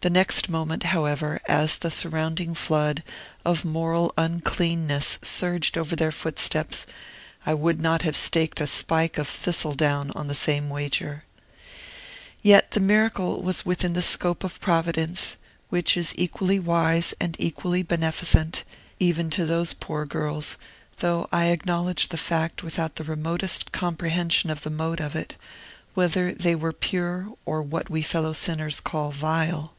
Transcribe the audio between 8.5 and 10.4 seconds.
a spike of thistle down on the